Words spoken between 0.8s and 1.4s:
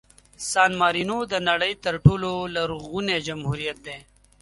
مارینو د